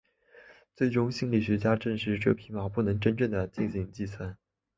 [0.75, 4.35] 最终心理学家证实这匹马不能真正地进行计算。